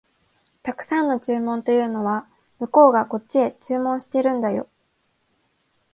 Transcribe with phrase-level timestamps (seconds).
[0.63, 2.25] 沢山の注文というのは、
[2.57, 4.67] 向こうがこっちへ注文してるんだよ